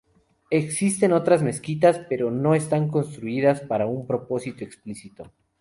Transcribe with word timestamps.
Existen 0.49 1.13
otras 1.13 1.43
mezquitas, 1.43 1.99
pero 2.09 2.31
no 2.31 2.55
están 2.55 2.87
construidas 2.87 3.61
para 3.61 3.85
un 3.85 4.07
propósito 4.07 4.63
explícito. 4.63 5.31